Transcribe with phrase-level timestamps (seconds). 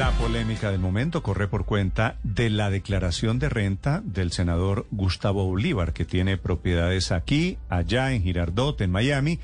[0.00, 5.44] La polémica del momento corre por cuenta de la declaración de renta del senador Gustavo
[5.44, 9.40] Bolívar, que tiene propiedades aquí, allá, en Girardot, en Miami.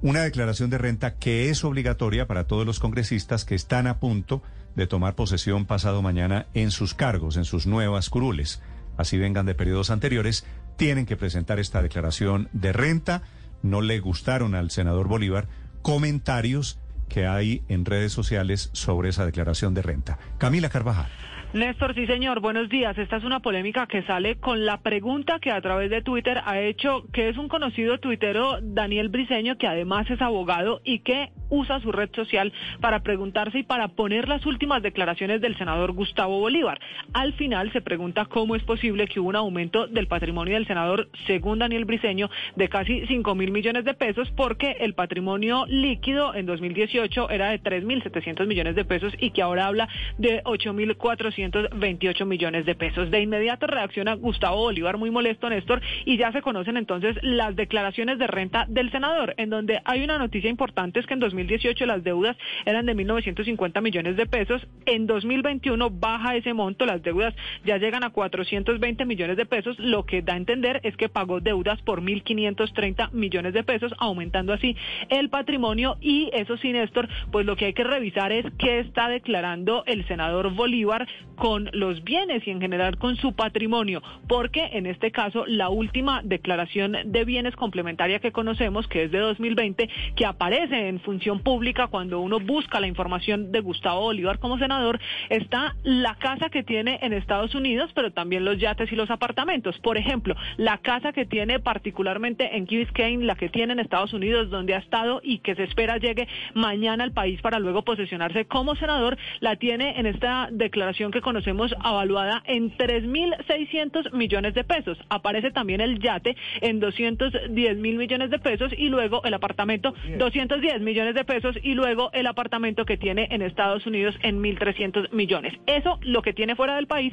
[0.00, 4.44] Una declaración de renta que es obligatoria para todos los congresistas que están a punto
[4.76, 8.62] de tomar posesión pasado mañana en sus cargos, en sus nuevas curules.
[8.96, 10.46] Así vengan de periodos anteriores,
[10.76, 13.22] tienen que presentar esta declaración de renta.
[13.64, 15.48] No le gustaron al senador Bolívar
[15.82, 16.78] comentarios
[17.10, 20.18] que hay en redes sociales sobre esa declaración de renta.
[20.38, 21.10] Camila Carvajal.
[21.52, 22.96] Néstor, sí señor, buenos días.
[22.96, 26.60] Esta es una polémica que sale con la pregunta que a través de Twitter ha
[26.60, 31.80] hecho, que es un conocido tuitero, Daniel Briseño, que además es abogado y que usa
[31.80, 36.80] su red social para preguntarse y para poner las últimas declaraciones del senador Gustavo Bolívar.
[37.12, 41.08] Al final se pregunta cómo es posible que hubo un aumento del patrimonio del senador,
[41.26, 46.46] según Daniel Briseño, de casi 5 mil millones de pesos, porque el patrimonio líquido en
[46.46, 50.72] 2018 era de 3 mil 700 millones de pesos y que ahora habla de 8
[50.72, 53.10] mil 428 millones de pesos.
[53.10, 58.18] De inmediato reacciona Gustavo Bolívar muy molesto, Néstor, y ya se conocen entonces las declaraciones
[58.18, 61.39] de renta del senador, en donde hay una noticia importante es que en 2018
[61.86, 67.34] las deudas eran de 1.950 millones de pesos, en 2021 baja ese monto, las deudas
[67.64, 71.40] ya llegan a 420 millones de pesos, lo que da a entender es que pagó
[71.40, 74.76] deudas por 1.530 millones de pesos, aumentando así
[75.08, 75.96] el patrimonio.
[76.00, 80.06] Y eso sí, Néstor, pues lo que hay que revisar es qué está declarando el
[80.06, 85.44] senador Bolívar con los bienes y en general con su patrimonio, porque en este caso
[85.46, 91.00] la última declaración de bienes complementaria que conocemos, que es de 2020, que aparece en
[91.00, 94.98] función pública cuando uno busca la información de Gustavo Bolívar como senador,
[95.28, 99.78] está la casa que tiene en Estados Unidos, pero también los yates y los apartamentos.
[99.78, 104.12] Por ejemplo, la casa que tiene particularmente en Key Biscayne, la que tiene en Estados
[104.12, 108.46] Unidos, donde ha estado y que se espera llegue mañana al país para luego posesionarse
[108.46, 114.98] como senador, la tiene en esta declaración que conocemos avaluada en 3.600 millones de pesos.
[115.08, 120.80] Aparece también el yate en 210 mil millones de pesos y luego el apartamento 210
[120.80, 125.54] millones de pesos y luego el apartamento que tiene en Estados Unidos en 1.300 millones.
[125.66, 127.12] Eso lo que tiene fuera del país,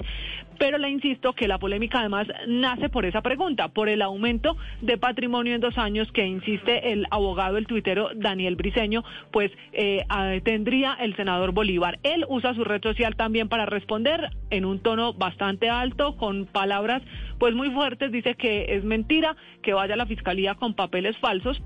[0.57, 4.97] pero le insisto que la polémica además nace por esa pregunta, por el aumento de
[4.97, 10.05] patrimonio en dos años que insiste el abogado, el tuitero Daniel Briseño, pues eh,
[10.43, 11.99] tendría el senador Bolívar.
[12.03, 17.01] Él usa su red social también para responder en un tono bastante alto, con palabras
[17.39, 21.61] pues muy fuertes, dice que es mentira que vaya a la fiscalía con papeles falsos,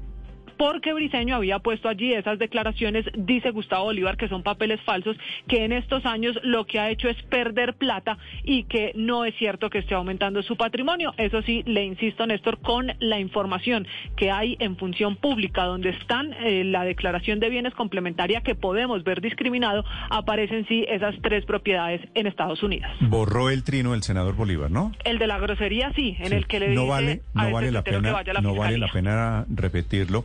[0.58, 5.18] porque Briceño había puesto allí esas declaraciones, dice Gustavo Bolívar, que son papeles falsos,
[5.48, 9.36] que en estos años lo que ha hecho es perder plata y que no es
[9.36, 11.14] cierto que esté aumentando su patrimonio.
[11.18, 16.34] Eso sí, le insisto, Néstor, con la información que hay en función pública, donde están
[16.34, 22.02] eh, la declaración de bienes complementaria que podemos ver discriminado, aparecen sí esas tres propiedades
[22.14, 22.92] en Estados Unidos.
[23.02, 24.92] Borró el trino el senador Bolívar, ¿no?
[25.04, 26.36] El de la grosería sí, en Sí.
[26.36, 28.42] el que le no dice vale, a no vale la que pena, vaya a la
[28.42, 30.24] no vale la pena repetirlo.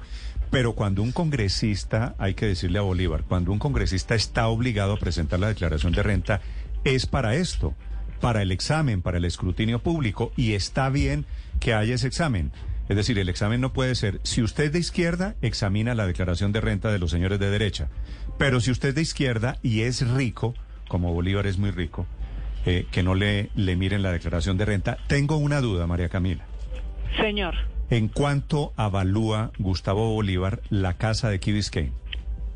[0.51, 4.99] Pero cuando un congresista, hay que decirle a Bolívar, cuando un congresista está obligado a
[4.99, 6.41] presentar la declaración de renta,
[6.85, 7.75] es para esto,
[8.21, 11.27] para el examen, para el escrutinio público, y está bien
[11.59, 12.53] que haya ese examen.
[12.89, 16.61] Es decir, el examen no puede ser, si usted de izquierda, examina la declaración de
[16.61, 17.89] renta de los señores de derecha.
[18.39, 20.55] Pero si usted de izquierda y es rico,
[20.87, 22.07] como Bolívar es muy rico,
[22.65, 24.99] eh, que no le, le miren la declaración de renta.
[25.09, 26.45] Tengo una duda, María Camila.
[27.21, 27.55] Señor.
[27.91, 31.93] ¿En cuánto avalúa Gustavo Bolívar la casa de Key Biscayne?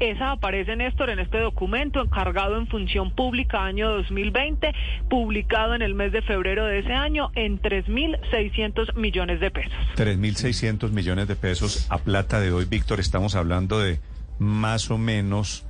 [0.00, 4.72] Esa aparece, Néstor, en este documento encargado en función pública año 2020,
[5.10, 9.72] publicado en el mes de febrero de ese año en 3.600 millones de pesos.
[9.97, 12.98] 3.600 millones de pesos a plata de hoy, Víctor.
[12.98, 14.00] Estamos hablando de
[14.38, 15.66] más o menos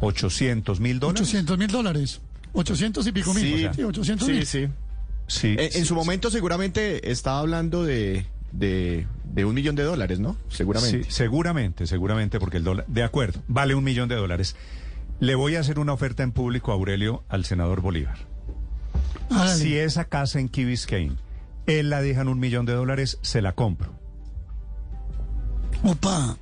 [0.00, 1.20] 800 mil dólares.
[1.28, 2.22] 800 mil dólares.
[2.54, 3.42] 800 y pico mil.
[3.44, 4.46] Sí, Sí, 800 sí, mil.
[4.46, 4.68] sí.
[5.26, 10.20] Sí, En, en su momento seguramente estaba hablando de, de, de un millón de dólares,
[10.20, 10.36] ¿no?
[10.48, 11.04] Seguramente.
[11.04, 14.56] Sí, seguramente, seguramente, porque el dólar, de acuerdo, vale un millón de dólares.
[15.20, 18.18] Le voy a hacer una oferta en público, Aurelio, al senador Bolívar.
[19.30, 19.54] Hágale.
[19.54, 21.16] Si esa casa en Key Biscayne,
[21.66, 23.92] él la deja en un millón de dólares, se la compro.
[25.82, 26.36] Opa.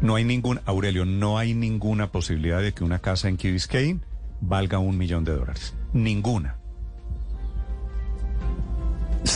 [0.00, 4.00] No hay ningún, Aurelio, no hay ninguna posibilidad de que una casa en Key Biscayne
[4.40, 5.74] valga un millón de dólares.
[5.92, 6.56] Ninguna.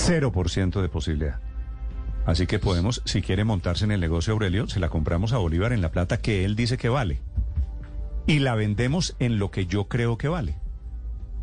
[0.06, 1.40] Cero por ciento de posibilidad.
[2.26, 5.72] Así que podemos, si quiere montarse en el negocio Aurelio, se la compramos a Bolívar
[5.72, 7.22] en la plata que él dice que vale.
[8.26, 10.58] Y la vendemos en lo que yo creo que vale.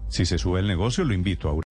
[0.09, 1.70] Si se sube el negocio, lo invito a Aurelio.